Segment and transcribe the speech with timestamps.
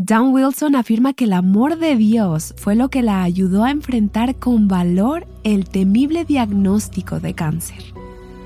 [0.00, 4.36] Dan Wilson afirma que el amor de Dios fue lo que la ayudó a enfrentar
[4.36, 7.78] con valor el temible diagnóstico de cáncer.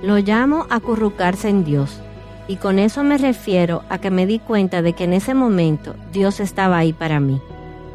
[0.03, 2.01] Lo llamo acurrucarse en Dios.
[2.49, 5.95] Y con eso me refiero a que me di cuenta de que en ese momento
[6.11, 7.39] Dios estaba ahí para mí.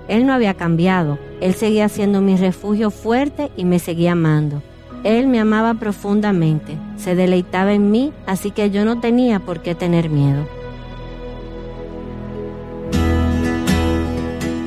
[0.08, 4.62] Él no había cambiado, Él seguía siendo mi refugio fuerte y me seguía amando.
[5.04, 9.74] Él me amaba profundamente, se deleitaba en mí, así que yo no tenía por qué
[9.74, 10.46] tener miedo.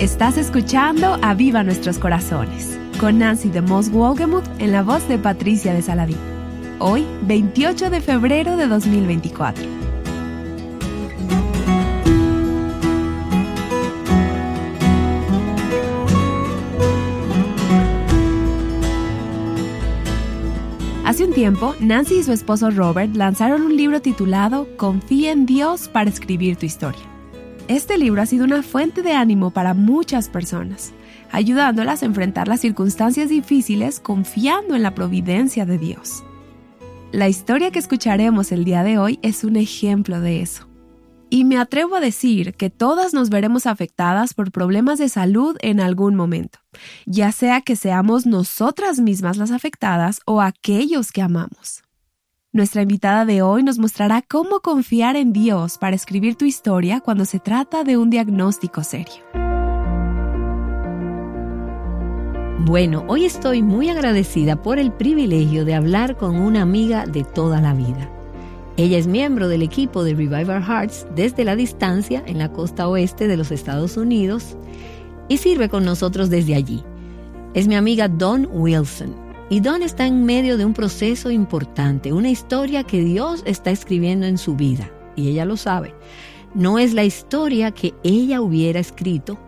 [0.00, 5.18] Estás escuchando A Viva Nuestros Corazones con Nancy de Moss Wolgemuth en la voz de
[5.18, 6.16] Patricia de Saladín.
[6.78, 9.62] Hoy, 28 de febrero de 2024.
[21.04, 25.88] Hace un tiempo, Nancy y su esposo Robert lanzaron un libro titulado Confía en Dios
[25.88, 27.19] para escribir tu historia.
[27.70, 30.92] Este libro ha sido una fuente de ánimo para muchas personas,
[31.30, 36.24] ayudándolas a enfrentar las circunstancias difíciles confiando en la providencia de Dios.
[37.12, 40.66] La historia que escucharemos el día de hoy es un ejemplo de eso.
[41.30, 45.78] Y me atrevo a decir que todas nos veremos afectadas por problemas de salud en
[45.78, 46.58] algún momento,
[47.06, 51.84] ya sea que seamos nosotras mismas las afectadas o aquellos que amamos.
[52.52, 57.24] Nuestra invitada de hoy nos mostrará cómo confiar en Dios para escribir tu historia cuando
[57.24, 59.22] se trata de un diagnóstico serio.
[62.66, 67.60] Bueno, hoy estoy muy agradecida por el privilegio de hablar con una amiga de toda
[67.60, 68.10] la vida.
[68.76, 72.88] Ella es miembro del equipo de Revive Our Hearts desde la distancia en la costa
[72.88, 74.56] oeste de los Estados Unidos
[75.28, 76.82] y sirve con nosotros desde allí.
[77.54, 82.30] Es mi amiga Dawn Wilson y Don está en medio de un proceso importante, una
[82.30, 85.92] historia que Dios está escribiendo en su vida, y ella lo sabe.
[86.54, 89.38] No es la historia que ella hubiera escrito,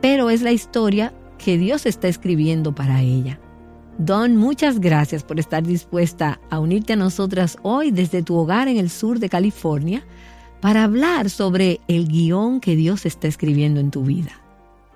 [0.00, 3.40] pero es la historia que Dios está escribiendo para ella.
[3.98, 8.76] Don, muchas gracias por estar dispuesta a unirte a nosotras hoy desde tu hogar en
[8.76, 10.04] el sur de California
[10.60, 14.47] para hablar sobre el guion que Dios está escribiendo en tu vida.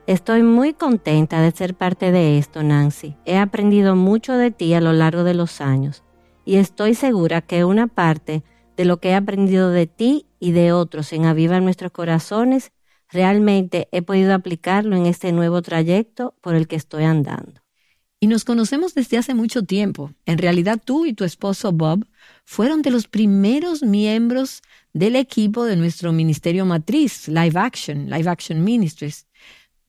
[0.09, 3.15] Estoy muy contenta de ser parte de esto, Nancy.
[3.25, 6.03] He aprendido mucho de ti a lo largo de los años
[6.45, 8.43] y estoy segura que una parte
[8.77, 12.73] de lo que he aprendido de ti y de otros en Aviva Nuestros Corazones,
[13.11, 17.63] realmente he podido aplicarlo en este nuevo trayecto por el que estoy andando.
[18.19, 20.13] Y nos conocemos desde hace mucho tiempo.
[20.27, 22.07] En realidad tú y tu esposo Bob
[22.45, 24.63] fueron de los primeros miembros
[24.93, 29.27] del equipo de nuestro ministerio matriz, Live Action, Live Action Ministries.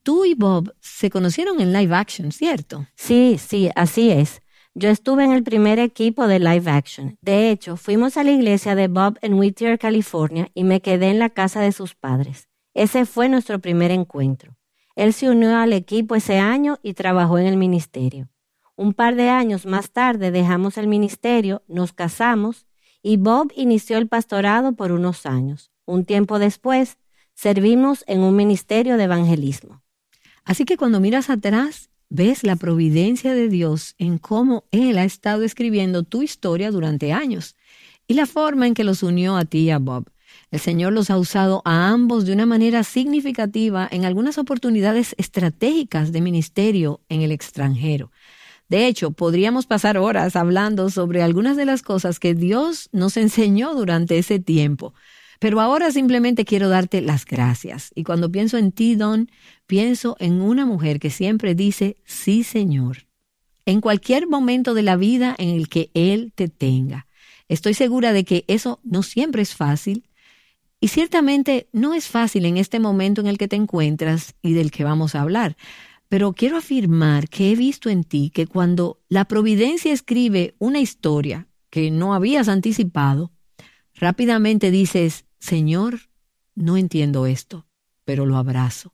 [0.03, 2.85] Tú y Bob se conocieron en live action, ¿cierto?
[2.93, 4.41] Sí, sí, así es.
[4.75, 7.17] Yo estuve en el primer equipo de live action.
[7.21, 11.19] De hecho, fuimos a la iglesia de Bob en Whittier, California, y me quedé en
[11.19, 12.49] la casa de sus padres.
[12.73, 14.57] Ese fue nuestro primer encuentro.
[14.97, 18.27] Él se unió al equipo ese año y trabajó en el ministerio.
[18.75, 22.65] Un par de años más tarde dejamos el ministerio, nos casamos
[23.01, 25.71] y Bob inició el pastorado por unos años.
[25.85, 26.97] Un tiempo después,
[27.35, 29.82] servimos en un ministerio de evangelismo.
[30.45, 35.43] Así que cuando miras atrás, ves la providencia de Dios en cómo Él ha estado
[35.43, 37.55] escribiendo tu historia durante años
[38.07, 40.11] y la forma en que los unió a ti y a Bob.
[40.51, 46.11] El Señor los ha usado a ambos de una manera significativa en algunas oportunidades estratégicas
[46.11, 48.11] de ministerio en el extranjero.
[48.69, 53.73] De hecho, podríamos pasar horas hablando sobre algunas de las cosas que Dios nos enseñó
[53.75, 54.93] durante ese tiempo.
[55.43, 57.91] Pero ahora simplemente quiero darte las gracias.
[57.95, 59.29] Y cuando pienso en ti, Don,
[59.67, 63.07] pienso en una mujer que siempre dice, sí, Señor,
[63.65, 67.07] en cualquier momento de la vida en el que Él te tenga.
[67.49, 70.07] Estoy segura de que eso no siempre es fácil.
[70.79, 74.71] Y ciertamente no es fácil en este momento en el que te encuentras y del
[74.71, 75.57] que vamos a hablar.
[76.07, 81.49] Pero quiero afirmar que he visto en ti que cuando la providencia escribe una historia
[81.69, 83.33] que no habías anticipado,
[83.93, 85.99] rápidamente dices, Señor,
[86.55, 87.67] no entiendo esto,
[88.05, 88.93] pero lo abrazo.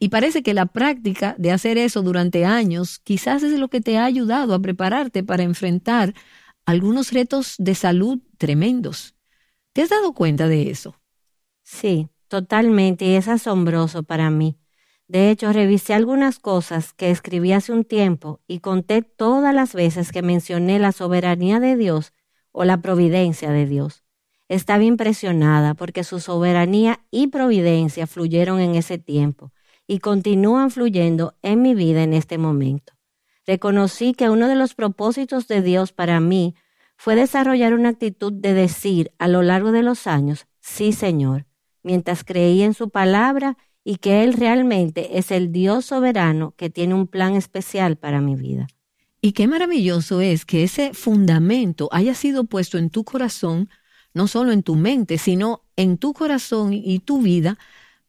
[0.00, 3.98] Y parece que la práctica de hacer eso durante años quizás es lo que te
[3.98, 6.14] ha ayudado a prepararte para enfrentar
[6.64, 9.14] algunos retos de salud tremendos.
[9.74, 10.96] ¿Te has dado cuenta de eso?
[11.64, 14.56] Sí, totalmente, y es asombroso para mí.
[15.06, 20.12] De hecho, revisé algunas cosas que escribí hace un tiempo y conté todas las veces
[20.12, 22.14] que mencioné la soberanía de Dios
[22.52, 24.02] o la providencia de Dios.
[24.48, 29.52] Estaba impresionada porque su soberanía y providencia fluyeron en ese tiempo
[29.86, 32.94] y continúan fluyendo en mi vida en este momento.
[33.46, 36.54] Reconocí que uno de los propósitos de Dios para mí
[36.96, 41.46] fue desarrollar una actitud de decir a lo largo de los años, sí Señor,
[41.82, 46.94] mientras creía en su palabra y que Él realmente es el Dios soberano que tiene
[46.94, 48.66] un plan especial para mi vida.
[49.22, 53.70] Y qué maravilloso es que ese fundamento haya sido puesto en tu corazón,
[54.14, 57.58] no solo en tu mente, sino en tu corazón y tu vida,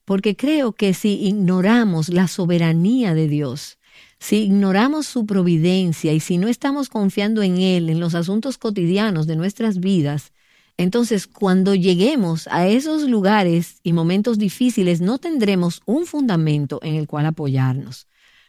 [0.05, 3.77] porque creo que si ignoramos la soberanía de Dios,
[4.19, 9.27] si ignoramos su providencia y si no estamos confiando en Él en los asuntos cotidianos
[9.27, 10.33] de nuestras vidas,
[10.77, 17.05] entonces cuando lleguemos a esos lugares y momentos difíciles no tendremos un fundamento en el
[17.05, 18.07] cual apoyarnos.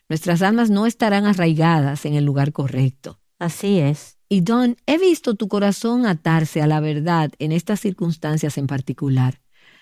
[0.08, 3.18] Nuestras almas no estarán arraigadas en el lugar correcto.
[3.38, 4.19] Así es.
[4.32, 9.40] Y Don, he visto tu corazón atarse a la verdad en estas circunstancias en particular.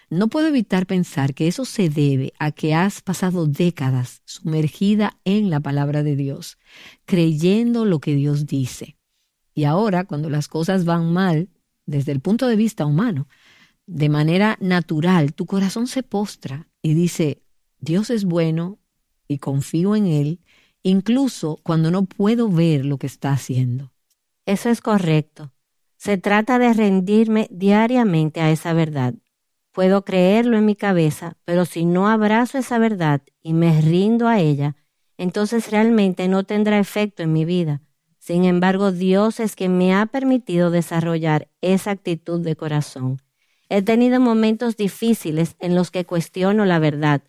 [0.08, 5.50] No puedo evitar pensar que eso se debe a que has pasado décadas sumergida en
[5.50, 6.56] la palabra de Dios,
[7.04, 8.96] creyendo lo que Dios dice.
[9.52, 11.50] Y ahora, cuando las cosas van mal,
[11.84, 13.28] desde el punto de vista humano,
[13.86, 17.42] de manera natural, tu corazón se postra y dice,
[17.80, 18.78] Dios es bueno
[19.28, 20.40] y confío en Él,
[20.82, 23.92] incluso cuando no puedo ver lo que está haciendo.
[24.48, 25.52] Eso es correcto.
[25.96, 29.14] Se trata de rendirme diariamente a esa verdad
[29.78, 34.40] Puedo creerlo en mi cabeza, pero si no abrazo esa verdad y me rindo a
[34.40, 34.74] ella,
[35.16, 37.80] entonces realmente no tendrá efecto en mi vida.
[38.18, 43.22] Sin embargo, Dios es quien me ha permitido desarrollar esa actitud de corazón.
[43.68, 47.22] He tenido momentos difíciles en los que cuestiono la verdad.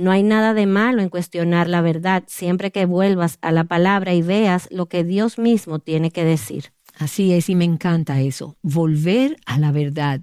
[0.00, 4.14] No hay nada de malo en cuestionar la verdad siempre que vuelvas a la palabra
[4.14, 6.72] y veas lo que Dios mismo tiene que decir.
[6.98, 10.22] Así es, y me encanta eso, volver a la verdad.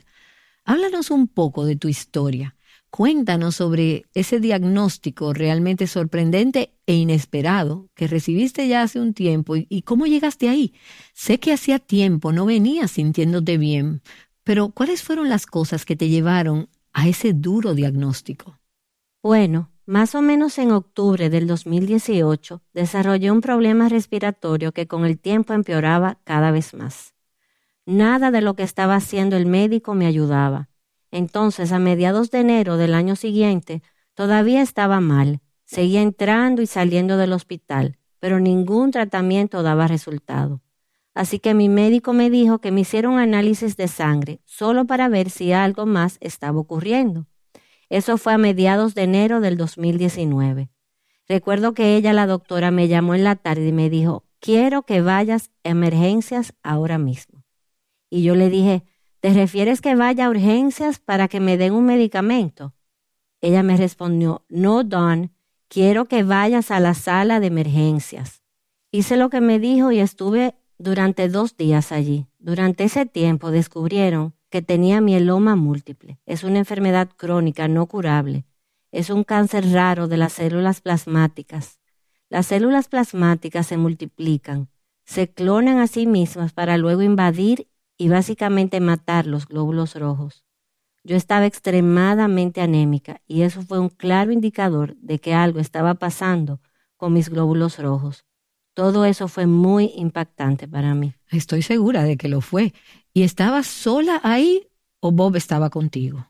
[0.66, 2.56] Háblanos un poco de tu historia.
[2.90, 9.84] Cuéntanos sobre ese diagnóstico realmente sorprendente e inesperado que recibiste ya hace un tiempo y,
[9.84, 10.74] cómo llegaste ahí.
[11.14, 14.02] Sé que hacía tiempo no venías sintiéndote bien,
[14.44, 18.57] pero ¿cuáles fueron las cosas que te llevaron a ese duro diagnóstico?
[19.24, 25.18] Bueno, más o menos en octubre del 2018 desarrollé un problema respiratorio que con el
[25.18, 27.14] tiempo empeoraba cada vez más.
[27.86, 30.70] Nada de lo que estaba haciendo el médico me ayudaba.
[31.10, 33.82] Entonces, a mediados de enero del año siguiente,
[34.14, 35.42] todavía estaba mal.
[35.66, 40.62] Seguía entrando y saliendo del hospital, pero ningún tratamiento daba resultado.
[41.14, 45.10] Así que mi médico me dijo que me hiciera un análisis de sangre, solo para
[45.10, 47.26] ver si algo más estaba ocurriendo.
[47.90, 50.70] Eso fue a mediados de enero del 2019.
[51.28, 55.02] Recuerdo que ella, la doctora, me llamó en la tarde y me dijo, quiero que
[55.02, 57.44] vayas a emergencias ahora mismo.
[58.10, 58.84] Y yo le dije,
[59.20, 62.74] ¿te refieres que vaya a urgencias para que me den un medicamento?
[63.42, 65.32] Ella me respondió, no, Don,
[65.68, 68.42] quiero que vayas a la sala de emergencias.
[68.92, 72.28] Hice lo que me dijo y estuve durante dos días allí.
[72.40, 76.20] Durante ese tiempo descubrieron que tenía mieloma múltiple.
[76.26, 78.46] Es una enfermedad crónica no curable.
[78.92, 81.80] Es un cáncer raro de las células plasmáticas.
[82.30, 84.70] Las células plasmáticas se multiplican,
[85.06, 90.44] se clonan a sí mismas para luego invadir y básicamente matar los glóbulos rojos.
[91.04, 96.60] Yo estaba extremadamente anémica y eso fue un claro indicador de que algo estaba pasando
[96.98, 98.27] con mis glóbulos rojos.
[98.78, 101.16] Todo eso fue muy impactante para mí.
[101.32, 102.76] Estoy segura de que lo fue.
[103.12, 104.68] ¿Y estabas sola ahí
[105.00, 106.30] o Bob estaba contigo?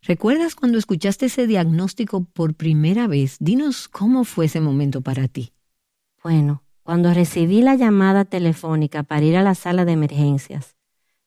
[0.00, 3.38] ¿Recuerdas cuando escuchaste ese diagnóstico por primera vez?
[3.40, 5.52] Dinos cómo fue ese momento para ti.
[6.22, 10.76] Bueno, cuando recibí la llamada telefónica para ir a la sala de emergencias,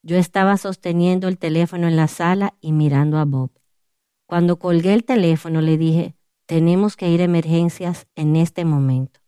[0.02, 3.52] yo estaba sosteniendo el teléfono en la sala y mirando a Bob.
[4.26, 9.20] Cuando colgué el teléfono le dije, tenemos que ir a emergencias en este momento.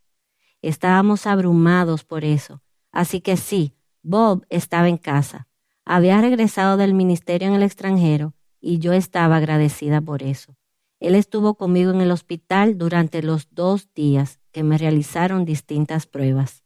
[0.61, 2.61] Estábamos abrumados por eso,
[2.91, 5.47] así que sí, Bob estaba en casa.
[5.85, 10.55] Había regresado del ministerio en el extranjero y yo estaba agradecida por eso.
[10.99, 16.63] Él estuvo conmigo en el hospital durante los dos días que me realizaron distintas pruebas.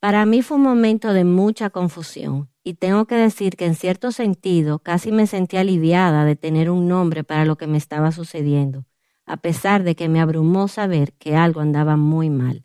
[0.00, 4.12] Para mí fue un momento de mucha confusión y tengo que decir que en cierto
[4.12, 8.84] sentido casi me sentí aliviada de tener un nombre para lo que me estaba sucediendo,
[9.24, 12.64] a pesar de que me abrumó saber que algo andaba muy mal.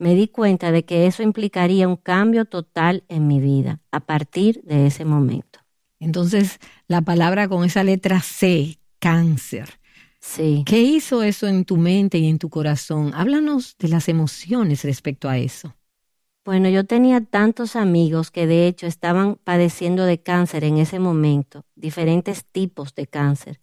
[0.00, 4.62] Me di cuenta de que eso implicaría un cambio total en mi vida a partir
[4.62, 5.60] de ese momento.
[5.98, 9.78] Entonces, la palabra con esa letra C, cáncer.
[10.18, 10.62] Sí.
[10.64, 13.12] ¿Qué hizo eso en tu mente y en tu corazón?
[13.14, 15.76] Háblanos de las emociones respecto a eso.
[16.46, 21.66] Bueno, yo tenía tantos amigos que de hecho estaban padeciendo de cáncer en ese momento,
[21.74, 23.60] diferentes tipos de cáncer.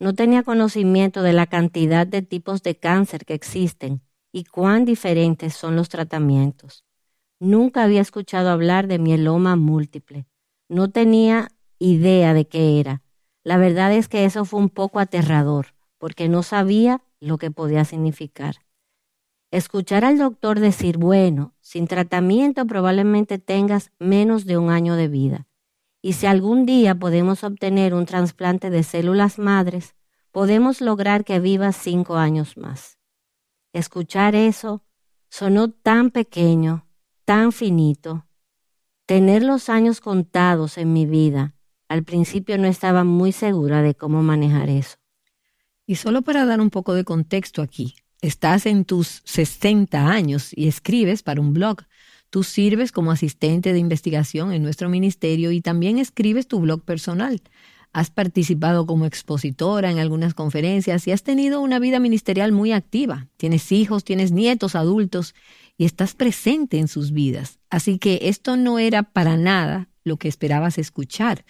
[0.00, 4.00] No tenía conocimiento de la cantidad de tipos de cáncer que existen
[4.34, 6.84] y cuán diferentes son los tratamientos.
[7.38, 10.26] Nunca había escuchado hablar de mieloma múltiple.
[10.68, 13.00] No tenía idea de qué era.
[13.44, 17.84] La verdad es que eso fue un poco aterrador, porque no sabía lo que podía
[17.84, 18.56] significar.
[19.52, 25.46] Escuchar al doctor decir, bueno, sin tratamiento probablemente tengas menos de un año de vida.
[26.02, 29.94] Y si algún día podemos obtener un trasplante de células madres,
[30.32, 32.93] podemos lograr que vivas cinco años más.
[33.74, 34.84] Escuchar eso
[35.28, 36.86] sonó tan pequeño,
[37.24, 38.24] tan finito.
[39.04, 41.56] Tener los años contados en mi vida,
[41.88, 44.96] al principio no estaba muy segura de cómo manejar eso.
[45.86, 50.68] Y solo para dar un poco de contexto aquí, estás en tus 60 años y
[50.68, 51.78] escribes para un blog.
[52.30, 57.42] Tú sirves como asistente de investigación en nuestro ministerio y también escribes tu blog personal.
[57.94, 63.28] Has participado como expositora en algunas conferencias y has tenido una vida ministerial muy activa.
[63.36, 65.34] Tienes hijos, tienes nietos, adultos
[65.78, 67.60] y estás presente en sus vidas.
[67.70, 71.44] Así que esto no era para nada lo que esperabas escuchar,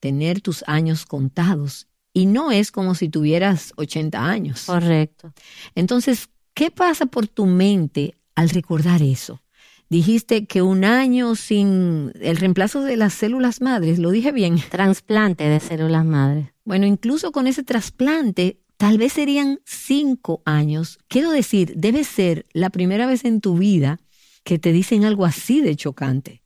[0.00, 1.86] tener tus años contados.
[2.14, 4.64] Y no es como si tuvieras 80 años.
[4.64, 5.34] Correcto.
[5.74, 9.42] Entonces, ¿qué pasa por tu mente al recordar eso?
[9.90, 14.56] Dijiste que un año sin el reemplazo de las células madres, lo dije bien.
[14.70, 16.46] Trasplante de células madres.
[16.64, 21.00] Bueno, incluso con ese trasplante, tal vez serían cinco años.
[21.08, 23.98] Quiero decir, debe ser la primera vez en tu vida
[24.44, 26.44] que te dicen algo así de chocante.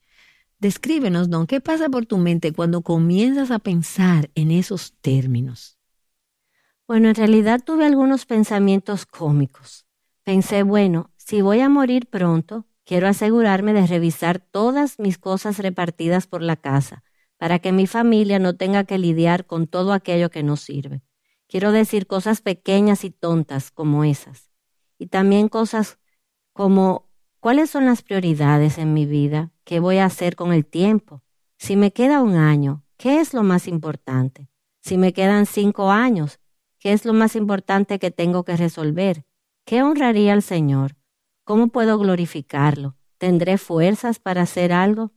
[0.59, 5.79] Descríbenos, Don, ¿qué pasa por tu mente cuando comienzas a pensar en esos términos?
[6.89, 9.85] Bueno, en realidad tuve algunos pensamientos cómicos.
[10.23, 16.27] Pensé, bueno, si voy a morir pronto, Quiero asegurarme de revisar todas mis cosas repartidas
[16.27, 17.03] por la casa,
[17.39, 21.03] para que mi familia no tenga que lidiar con todo aquello que no sirve.
[21.49, 24.51] Quiero decir cosas pequeñas y tontas como esas.
[24.99, 25.99] Y también cosas
[26.53, 27.11] como
[27.41, 29.53] ¿cuáles son las prioridades en mi vida?
[29.65, 31.23] ¿Qué voy a hacer con el tiempo?
[31.59, 34.49] Si me queda un año, ¿qué es lo más importante?
[34.81, 36.41] Si me quedan cinco años,
[36.79, 39.25] ¿qué es lo más importante que tengo que resolver?
[39.65, 40.97] ¿Qué honraría al Señor?
[41.45, 42.97] ¿Cómo puedo glorificarlo?
[43.19, 45.13] ¿Tendré fuerzas para hacer algo?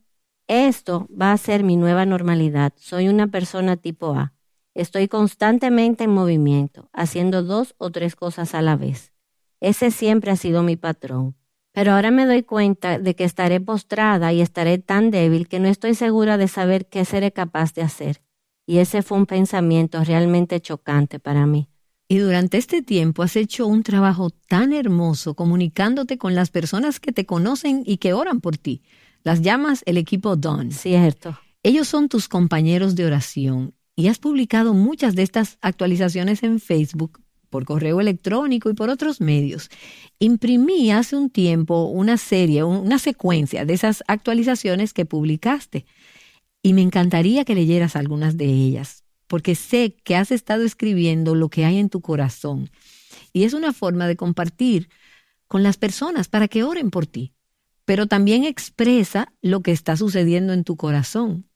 [0.46, 2.74] Esto va a ser mi nueva normalidad.
[2.76, 4.34] Soy una persona tipo A.
[4.74, 9.14] Estoy constantemente en movimiento, haciendo dos o tres cosas a la vez.
[9.60, 11.34] Ese siempre ha sido mi patrón.
[11.72, 15.68] Pero ahora me doy cuenta de que estaré postrada y estaré tan débil que no
[15.68, 18.20] estoy segura de saber qué seré capaz de hacer.
[18.66, 21.70] Y ese fue un pensamiento realmente chocante para mí.
[22.10, 27.12] Y durante este tiempo has hecho un trabajo tan hermoso comunicándote con las personas que
[27.12, 28.80] te conocen y que oran por ti.
[29.24, 30.72] Las llamas el equipo Dawn.
[30.72, 31.38] Cierto.
[31.62, 37.20] Ellos son tus compañeros de oración y has publicado muchas de estas actualizaciones en Facebook,
[37.50, 39.68] por correo electrónico y por otros medios.
[40.18, 45.84] Imprimí hace un tiempo una serie, una secuencia de esas actualizaciones que publicaste
[46.62, 51.48] y me encantaría que leyeras algunas de ellas porque sé que has estado escribiendo lo
[51.48, 52.70] que hay en tu corazón.
[53.32, 54.88] Y es una forma de compartir
[55.46, 57.32] con las personas para que oren por ti,
[57.84, 61.48] pero también expresa lo que está sucediendo en tu corazón.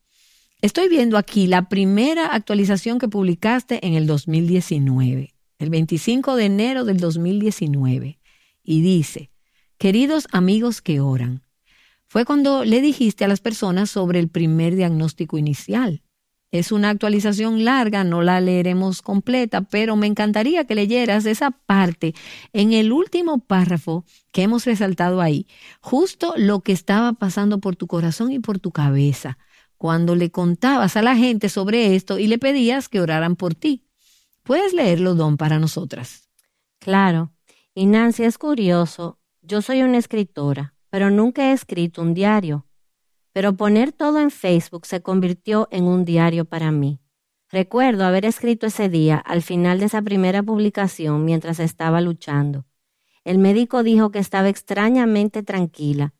[0.61, 6.85] Estoy viendo aquí la primera actualización que publicaste en el 2019, el 25 de enero
[6.85, 8.21] del 2019,
[8.62, 9.31] y dice,
[9.76, 11.43] queridos amigos que oran,
[12.07, 16.02] fue cuando le dijiste a las personas sobre el primer diagnóstico inicial.
[16.52, 22.14] Es una actualización larga, no la leeremos completa, pero me encantaría que leyeras esa parte
[22.52, 25.47] en el último párrafo que hemos resaltado ahí,
[25.80, 29.38] justo lo que estaba pasando por tu corazón y por tu cabeza,
[29.78, 33.87] cuando le contabas a la gente sobre esto y le pedías que oraran por ti.
[34.42, 36.28] ¿Puedes leerlo, Don, para nosotras?
[36.80, 37.32] Claro.
[37.75, 39.18] Y Nancy, es curioso.
[39.40, 42.66] Yo soy una escritora, pero nunca he escrito un diario
[43.33, 47.01] pero poner todo en Facebook se convirtió en un diario para mí.
[47.51, 52.67] Recuerdo haber escrito ese día al final de esa primera publicación mientras estaba luchando.
[53.25, 56.15] El médico dijo que estaba extrañamente tranquila,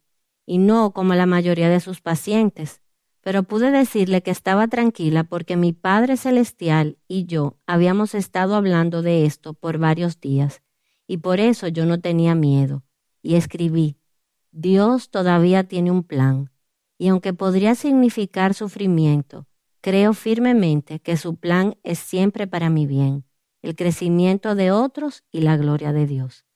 [0.47, 2.81] y no como la mayoría de sus pacientes,
[3.23, 9.02] pero pude decirle que estaba tranquila porque mi Padre Celestial y yo habíamos estado hablando
[9.02, 10.62] de esto por varios días,
[11.07, 12.83] y por eso yo no tenía miedo.
[13.23, 13.97] Y escribí,
[14.50, 16.51] Dios todavía tiene un plan
[17.02, 19.49] y aunque podría significar sufrimiento,
[19.80, 23.25] creo firmemente que su plan es siempre para mi bien,
[23.61, 26.47] el crecimiento de otros y la gloria de Dios.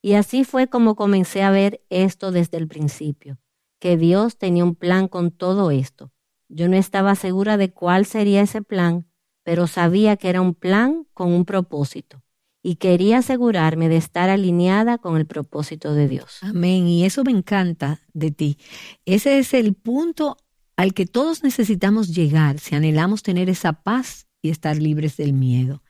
[0.00, 3.40] Y así fue como comencé a ver esto desde el principio,
[3.78, 6.10] que Dios tenía un plan con todo esto.
[6.48, 9.06] Yo no estaba segura de cuál sería ese plan,
[9.42, 12.22] pero sabía que era un plan con un propósito
[12.62, 16.38] y quería asegurarme de estar alineada con el propósito de Dios.
[16.42, 16.86] Amén.
[16.86, 18.58] Y eso me encanta de ti.
[19.06, 20.36] Ese es el punto
[20.76, 25.82] al que todos necesitamos llegar si anhelamos tener esa paz y estar libres del miedo.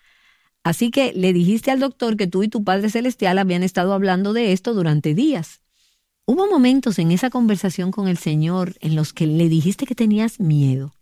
[0.63, 4.33] Así que le dijiste al doctor que tú y tu Padre Celestial habían estado hablando
[4.33, 5.63] de esto durante días.
[6.27, 10.39] Hubo momentos en esa conversación con el Señor en los que le dijiste que tenías
[10.39, 10.95] miedo.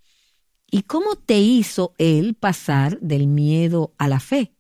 [0.71, 4.55] ¿Y cómo te hizo Él pasar del miedo a la fe?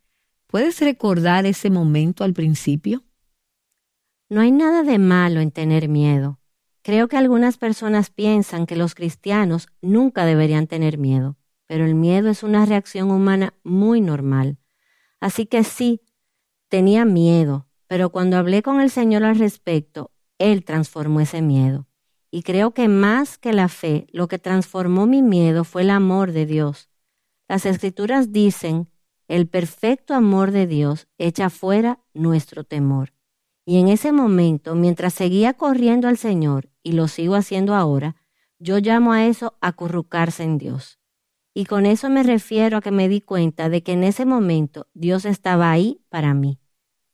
[0.49, 3.05] ¿Puedes recordar ese momento al principio?
[4.31, 6.41] No hay nada de malo en tener miedo.
[6.81, 11.37] Creo que algunas personas piensan que los cristianos nunca deberían tener miedo,
[11.67, 14.57] pero el miedo es una reacción humana muy normal.
[15.21, 16.01] Así que sí,
[16.71, 21.87] tenía miedo, pero cuando hablé con el Señor al respecto, Él transformó ese miedo.
[22.31, 26.33] Y creo que más que la fe, lo que transformó mi miedo fue el amor
[26.33, 26.89] de Dios.
[27.49, 28.89] Las escrituras dicen,
[29.29, 33.13] el perfecto amor de Dios echa fuera nuestro temor.
[33.65, 38.17] Y en ese momento, mientras seguía corriendo al Señor, y lo sigo haciendo ahora,
[38.59, 40.99] yo llamo a eso acurrucarse en Dios.
[41.55, 44.87] Y con eso me refiero a que me di cuenta de que en ese momento
[44.95, 46.59] Dios estaba ahí para mí.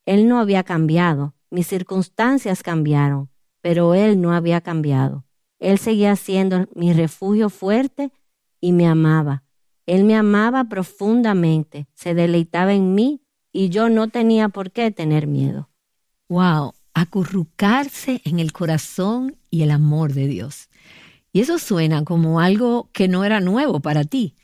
[0.07, 3.31] Él no había cambiado, mis circunstancias cambiaron,
[3.61, 5.25] pero Él no había cambiado.
[5.59, 8.13] Él seguía siendo mi refugio fuerte
[8.61, 9.44] y me amaba.
[9.87, 13.21] Él me amaba profundamente, se deleitaba en mí
[13.53, 15.69] y yo no tenía por qué tener miedo.
[16.29, 20.69] Wow, acurrucarse en el corazón y el amor de Dios.
[21.33, 24.37] Y eso suena como algo que no era nuevo para ti.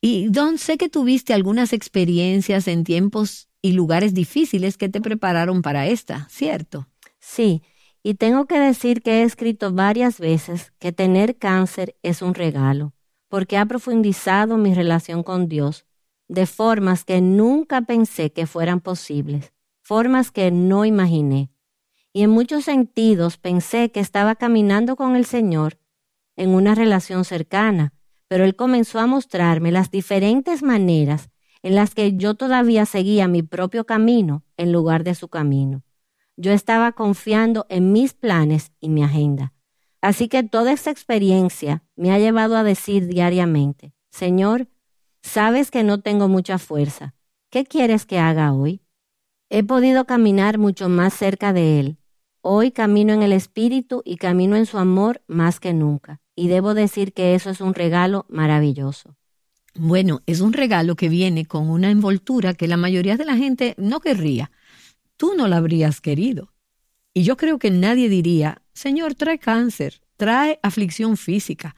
[0.00, 5.62] Y Don, sé que tuviste algunas experiencias en tiempos y lugares difíciles que te prepararon
[5.62, 6.86] para esta, ¿cierto?
[7.18, 7.62] Sí,
[8.02, 12.92] y tengo que decir que he escrito varias veces que tener cáncer es un regalo,
[13.36, 15.84] porque ha profundizado mi relación con Dios
[16.26, 19.52] de formas que nunca pensé que fueran posibles,
[19.82, 21.50] formas que no imaginé.
[22.14, 25.78] Y en muchos sentidos pensé que estaba caminando con el Señor
[26.34, 27.92] en una relación cercana,
[28.26, 31.28] pero él comenzó a mostrarme las diferentes maneras
[31.62, 35.82] en las que yo todavía seguía mi propio camino en lugar de su camino.
[36.38, 39.52] Yo estaba confiando en mis planes y mi agenda.
[40.00, 44.68] Así que toda esta experiencia me ha llevado a decir diariamente, Señor,
[45.22, 47.14] sabes que no tengo mucha fuerza.
[47.50, 48.82] ¿Qué quieres que haga hoy?
[49.48, 51.98] He podido caminar mucho más cerca de Él.
[52.40, 56.74] Hoy camino en el Espíritu y camino en su amor más que nunca y debo
[56.74, 59.16] decir que eso es un regalo maravilloso.
[59.74, 63.74] Bueno, es un regalo que viene con una envoltura que la mayoría de la gente
[63.78, 64.50] no querría.
[65.16, 66.52] Tú no la habrías querido.
[67.14, 71.74] Y yo creo que nadie diría, Señor, trae cáncer, trae aflicción física.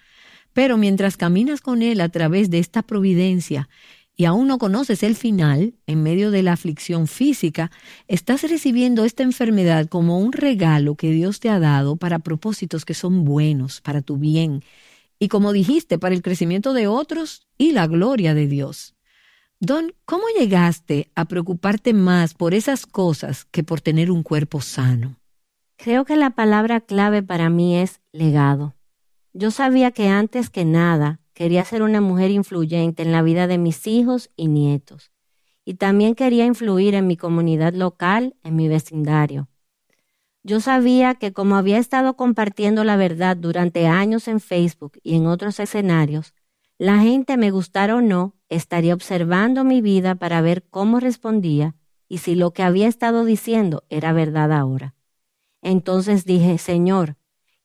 [0.53, 3.69] Pero mientras caminas con Él a través de esta providencia
[4.17, 7.71] y aún no conoces el final, en medio de la aflicción física,
[8.09, 12.95] estás recibiendo esta enfermedad como un regalo que Dios te ha dado para propósitos que
[12.95, 14.65] son buenos, para tu bien,
[15.21, 18.97] y como dijiste, para el crecimiento de otros y la gloria de Dios.
[19.61, 25.17] Don, ¿cómo llegaste a preocuparte más por esas cosas que por tener un cuerpo sano?
[25.79, 28.75] Creo que la palabra clave para mí es legado.
[29.33, 33.59] Yo sabía que antes que nada Quería ser una mujer influyente en la vida de
[33.59, 35.13] mis hijos y nietos.
[35.65, 39.49] Y también quería influir en mi comunidad local, en mi vecindario.
[40.43, 45.29] Yo sabía que como había estado compartiendo la verdad durante años en Facebook y en
[45.29, 46.35] otros escenarios,
[46.77, 51.77] la gente, me gustara o no, estaría observando mi vida para ver cómo respondía
[52.09, 54.97] y si lo que había estado diciendo era verdad ahora.
[55.63, 57.17] Entonces dije, Señor,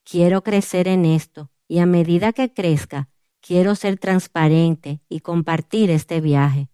[0.04, 3.10] quiero crecer en esto y a medida que crezca,
[3.46, 6.70] Quiero ser transparente y compartir este viaje.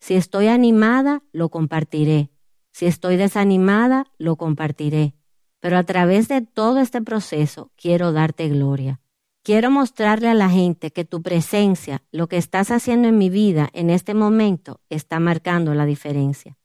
[0.00, 2.30] Si estoy animada, lo compartiré.
[2.72, 5.14] Si estoy desanimada, lo compartiré.
[5.60, 9.02] Pero a través de todo este proceso quiero darte gloria.
[9.42, 13.68] Quiero mostrarle a la gente que tu presencia, lo que estás haciendo en mi vida
[13.74, 16.56] en este momento, está marcando la diferencia.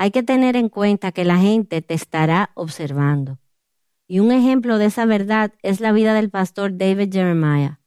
[0.00, 3.40] Hay que tener en cuenta que la gente te estará observando.
[4.06, 7.80] Y un ejemplo de esa verdad es la vida del pastor David Jeremiah.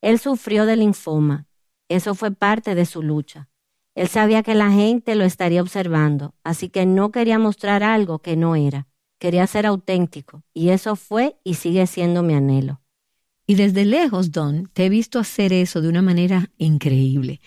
[0.00, 1.46] Él sufrió de linfoma.
[1.90, 3.50] Eso fue parte de su lucha.
[3.94, 8.34] Él sabía que la gente lo estaría observando, así que no quería mostrar algo que
[8.34, 8.86] no era.
[9.18, 12.80] Quería ser auténtico, y eso fue y sigue siendo mi anhelo.
[13.46, 17.42] Y desde lejos, Don, te he visto hacer eso de una manera increíble.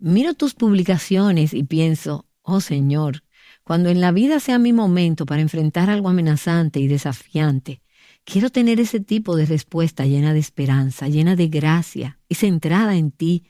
[0.00, 3.22] Miro tus publicaciones y pienso, oh Señor,
[3.70, 7.82] cuando en la vida sea mi momento para enfrentar algo amenazante y desafiante,
[8.24, 13.12] Quiero tener ese tipo de respuesta llena de esperanza, llena de gracia y centrada en
[13.12, 13.44] ti.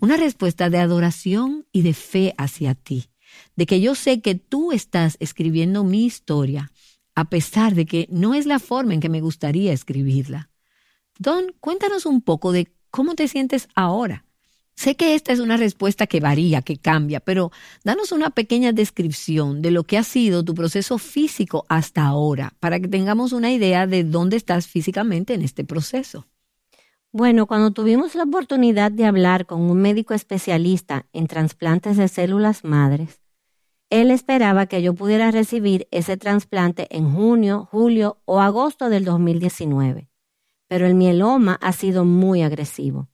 [0.00, 3.10] Una respuesta de adoración y de fe hacia ti.
[3.54, 6.72] De que yo sé que tú estás escribiendo mi historia,
[7.14, 10.48] a pesar de que no es la forma en que me gustaría escribirla.
[11.18, 14.25] Don, cuéntanos un poco de cómo te sientes ahora.
[14.76, 17.50] Sé que esta es una respuesta que varía, que cambia, pero
[17.82, 22.78] danos una pequeña descripción de lo que ha sido tu proceso físico hasta ahora, para
[22.78, 26.26] que tengamos una idea de dónde estás físicamente en este proceso.
[27.10, 32.62] Bueno, cuando tuvimos la oportunidad de hablar con un médico especialista en trasplantes de células
[32.62, 33.22] madres,
[33.88, 40.10] él esperaba que yo pudiera recibir ese trasplante en junio, julio o agosto del 2019,
[40.68, 43.08] pero el mieloma ha sido muy agresivo.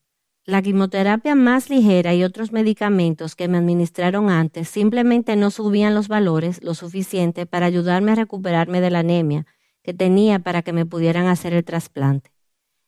[0.45, 6.09] La quimioterapia más ligera y otros medicamentos que me administraron antes simplemente no subían los
[6.09, 9.47] valores lo suficiente para ayudarme a recuperarme de la anemia
[9.85, 12.33] que tenía para que me pudieran hacer el trasplante.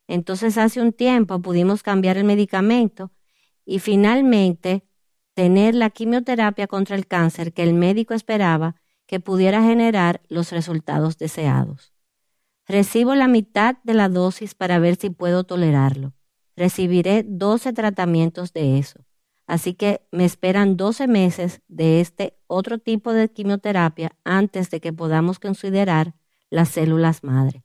[0.08, 3.12] Entonces hace un tiempo pudimos cambiar el medicamento
[3.64, 4.82] y finalmente
[5.34, 8.74] tener la quimioterapia contra el cáncer que el médico esperaba
[9.06, 11.92] que pudiera generar los resultados deseados.
[12.66, 16.14] Recibo la mitad de la dosis para ver si puedo tolerarlo
[16.56, 19.00] recibiré 12 tratamientos de eso.
[19.46, 24.92] Así que me esperan 12 meses de este otro tipo de quimioterapia antes de que
[24.92, 26.14] podamos considerar
[26.50, 27.64] las células madre.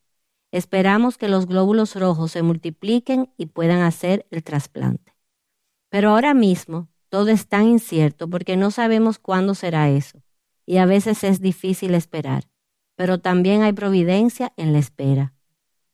[0.52, 5.14] Esperamos que los glóbulos rojos se multipliquen y puedan hacer el trasplante.
[5.90, 10.22] Pero ahora mismo todo es tan incierto porque no sabemos cuándo será eso
[10.66, 12.48] y a veces es difícil esperar,
[12.96, 15.34] pero también hay providencia en la espera.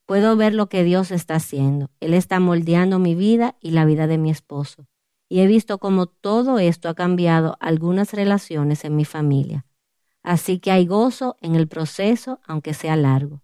[0.06, 1.90] Puedo ver lo que Dios está haciendo.
[2.00, 4.88] Él está moldeando mi vida y la vida de mi esposo.
[5.30, 9.66] Y he visto cómo todo esto ha cambiado algunas relaciones en mi familia.
[10.22, 13.42] Así que hay gozo en el proceso, aunque sea largo.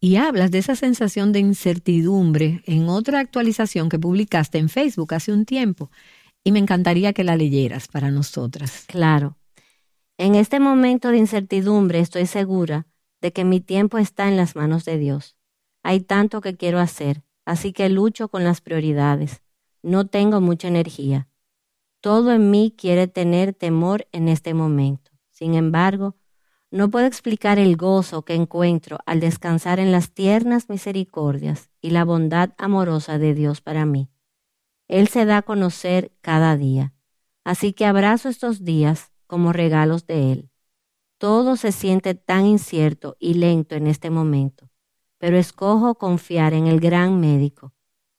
[0.00, 5.32] Y hablas de esa sensación de incertidumbre en otra actualización que publicaste en Facebook hace
[5.32, 5.90] un tiempo.
[6.44, 8.84] Y me encantaría que la leyeras para nosotras.
[8.86, 9.36] Claro.
[10.18, 12.86] En este momento de incertidumbre estoy segura
[13.20, 15.35] de que mi tiempo está en las manos de Dios.
[15.86, 19.44] Hay tanto que quiero hacer, así que lucho con las prioridades.
[19.84, 21.28] No tengo mucha energía.
[22.00, 25.12] Todo en mí quiere tener temor en este momento.
[25.30, 26.16] Sin embargo,
[26.72, 32.04] no puedo explicar el gozo que encuentro al descansar en las tiernas misericordias y la
[32.04, 34.10] bondad amorosa de Dios para mí.
[34.88, 36.94] Él se da a conocer cada día,
[37.44, 40.50] así que abrazo estos días como regalos de Él.
[41.18, 44.68] Todo se siente tan incierto y lento en este momento,
[45.18, 47.72] pero escojo confiar en el gran médico.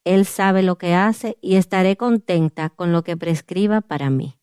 [0.04, 4.36] Él sabe lo que hace y estaré contenta con lo que prescriba para mí.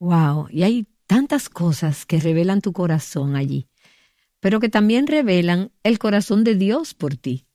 [0.00, 3.68] Wow, y hay tantas cosas que revelan tu corazón allí,
[4.40, 7.46] pero que también revelan el corazón de Dios por ti.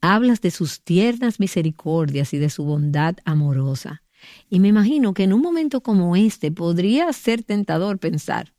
[0.00, 4.02] Hablas de sus tiernas misericordias y de su bondad amorosa.
[4.48, 8.54] Y me imagino que en un momento como este podría ser tentador pensar,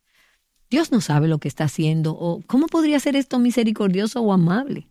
[0.70, 4.88] Dios no sabe lo que está haciendo o cómo podría ser esto misericordioso o amable.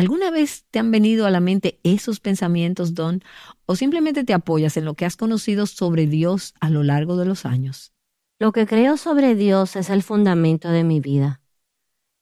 [0.00, 3.22] ¿Alguna vez te han venido a la mente esos pensamientos, Don?
[3.66, 7.26] ¿O simplemente te apoyas en lo que has conocido sobre Dios a lo largo de
[7.26, 7.92] los años?
[8.38, 11.42] Lo que creo sobre Dios es el fundamento de mi vida.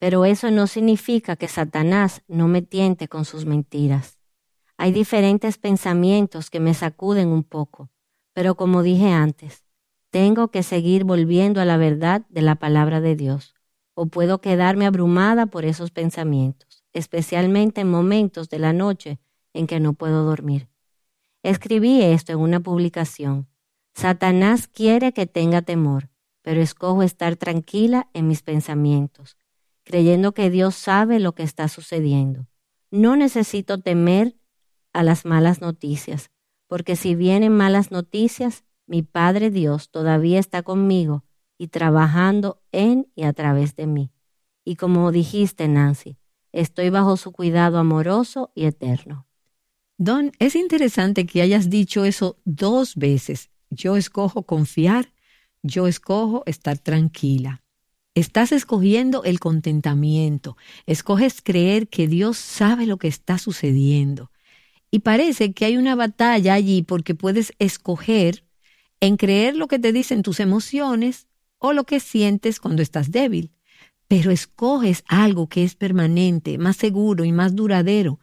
[0.00, 4.18] Pero eso no significa que Satanás no me tiente con sus mentiras.
[4.76, 7.90] Hay diferentes pensamientos que me sacuden un poco,
[8.32, 9.62] pero como dije antes,
[10.10, 13.54] tengo que seguir volviendo a la verdad de la palabra de Dios,
[13.94, 19.18] o puedo quedarme abrumada por esos pensamientos especialmente en momentos de la noche
[19.52, 20.68] en que no puedo dormir.
[21.42, 23.48] Escribí esto en una publicación.
[23.94, 26.10] Satanás quiere que tenga temor,
[26.42, 29.36] pero escojo estar tranquila en mis pensamientos,
[29.84, 32.46] creyendo que Dios sabe lo que está sucediendo.
[32.90, 34.36] No necesito temer
[34.92, 36.30] a las malas noticias,
[36.66, 41.24] porque si vienen malas noticias, mi Padre Dios todavía está conmigo
[41.58, 44.12] y trabajando en y a través de mí.
[44.64, 46.17] Y como dijiste, Nancy,
[46.52, 49.26] Estoy bajo su cuidado amoroso y eterno.
[49.98, 53.50] Don, es interesante que hayas dicho eso dos veces.
[53.70, 55.12] Yo escojo confiar,
[55.62, 57.62] yo escojo estar tranquila.
[58.14, 60.56] Estás escogiendo el contentamiento,
[60.86, 64.30] escoges creer que Dios sabe lo que está sucediendo.
[64.90, 68.44] Y parece que hay una batalla allí porque puedes escoger
[69.00, 73.52] en creer lo que te dicen tus emociones o lo que sientes cuando estás débil
[74.08, 78.18] pero escoges algo que es permanente, más seguro y más duradero,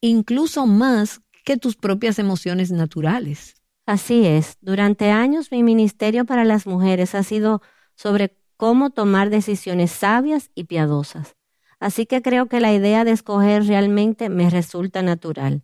[0.00, 3.54] incluso más que tus propias emociones naturales.
[3.86, 7.62] Así es, durante años mi ministerio para las mujeres ha sido
[7.94, 11.36] sobre cómo tomar decisiones sabias y piadosas.
[11.80, 15.62] Así que creo que la idea de escoger realmente me resulta natural.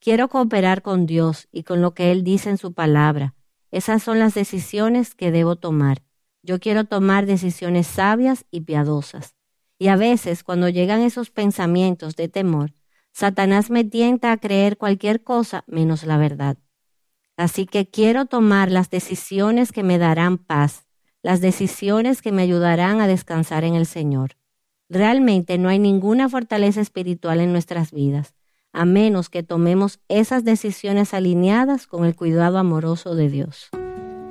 [0.00, 3.34] Quiero cooperar con Dios y con lo que Él dice en su palabra.
[3.70, 6.02] Esas son las decisiones que debo tomar.
[6.44, 9.36] Yo quiero tomar decisiones sabias y piadosas.
[9.78, 12.74] Y a veces, cuando llegan esos pensamientos de temor,
[13.12, 16.56] Satanás me tienta a creer cualquier cosa menos la verdad.
[17.36, 20.86] así que quiero tomar las decisiones que me darán paz,
[21.22, 24.36] las decisiones que me ayudarán a descansar en el Señor.
[24.88, 28.34] Realmente no hay ninguna fortaleza espiritual en nuestras vidas,
[28.72, 33.70] a menos que tomemos esas decisiones alineadas con el cuidado amoroso de Dios.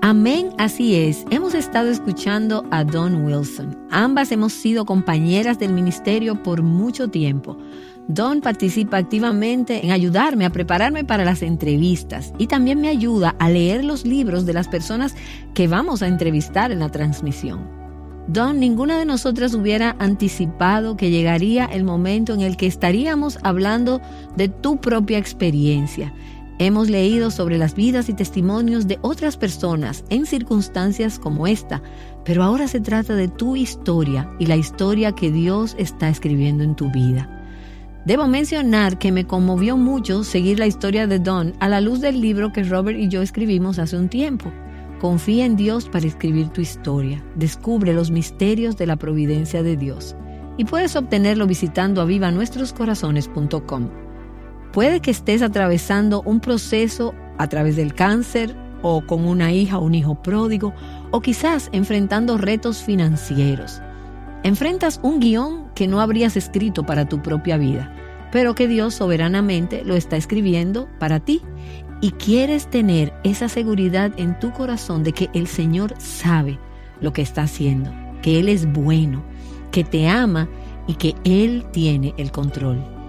[0.03, 1.25] Amén, así es.
[1.29, 3.77] Hemos estado escuchando a Don Wilson.
[3.91, 7.55] Ambas hemos sido compañeras del ministerio por mucho tiempo.
[8.07, 13.51] Don participa activamente en ayudarme a prepararme para las entrevistas y también me ayuda a
[13.51, 15.15] leer los libros de las personas
[15.53, 17.69] que vamos a entrevistar en la transmisión.
[18.27, 24.01] Don, ninguna de nosotras hubiera anticipado que llegaría el momento en el que estaríamos hablando
[24.35, 26.11] de tu propia experiencia
[26.59, 31.81] Hemos leído sobre las vidas y testimonios de otras personas en circunstancias como esta,
[32.23, 36.75] pero ahora se trata de tu historia y la historia que Dios está escribiendo en
[36.75, 37.41] tu vida.
[38.05, 42.19] Debo mencionar que me conmovió mucho seguir la historia de Don a la luz del
[42.19, 44.51] libro que Robert y yo escribimos hace un tiempo.
[44.99, 47.23] Confía en Dios para escribir tu historia.
[47.35, 50.15] Descubre los misterios de la providencia de Dios.
[50.57, 54.00] Y puedes obtenerlo visitando avivanuestroscorazones.com.
[54.73, 59.85] Puede que estés atravesando un proceso a través del cáncer o con una hija o
[59.85, 60.73] un hijo pródigo
[61.11, 63.81] o quizás enfrentando retos financieros.
[64.43, 67.93] Enfrentas un guion que no habrías escrito para tu propia vida,
[68.31, 71.41] pero que Dios soberanamente lo está escribiendo para ti
[71.99, 76.57] y quieres tener esa seguridad en tu corazón de que el Señor sabe
[77.01, 79.23] lo que está haciendo, que Él es bueno,
[79.71, 80.47] que te ama
[80.87, 83.00] y que Él tiene el control.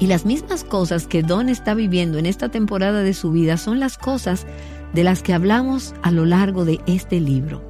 [0.00, 3.80] Y las mismas cosas que Don está viviendo en esta temporada de su vida son
[3.80, 4.46] las cosas
[4.92, 7.62] de las que hablamos a lo largo de este libro.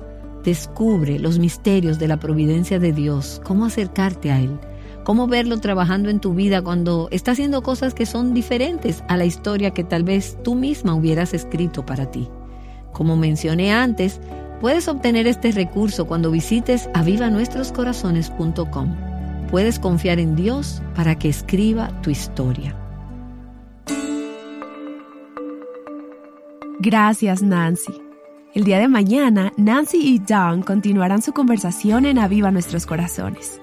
[0.44, 4.58] Descubre los misterios de la providencia de Dios, cómo acercarte a Él,
[5.04, 9.24] cómo verlo trabajando en tu vida cuando está haciendo cosas que son diferentes a la
[9.24, 12.28] historia que tal vez tú misma hubieras escrito para ti.
[12.92, 14.20] Como mencioné antes,
[14.60, 19.07] puedes obtener este recurso cuando visites avivanuestroscorazones.com
[19.50, 22.76] puedes confiar en Dios para que escriba tu historia.
[26.80, 27.92] Gracias, Nancy.
[28.54, 33.60] El día de mañana, Nancy y Dawn continuarán su conversación en Aviva Nuestros Corazones.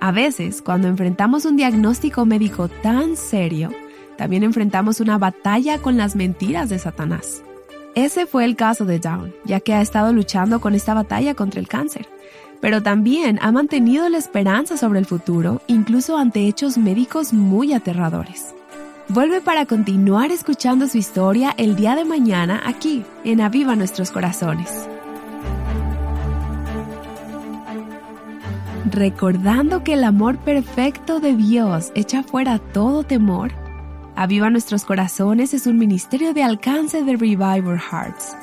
[0.00, 3.70] A veces, cuando enfrentamos un diagnóstico médico tan serio,
[4.16, 7.42] también enfrentamos una batalla con las mentiras de Satanás.
[7.94, 11.60] Ese fue el caso de Dawn, ya que ha estado luchando con esta batalla contra
[11.60, 12.06] el cáncer
[12.60, 18.54] pero también ha mantenido la esperanza sobre el futuro, incluso ante hechos médicos muy aterradores.
[19.08, 24.88] Vuelve para continuar escuchando su historia el día de mañana aquí, en Aviva Nuestros Corazones.
[28.88, 33.52] Recordando que el amor perfecto de Dios echa fuera todo temor,
[34.16, 38.36] Aviva Nuestros Corazones es un ministerio de alcance de Revival Hearts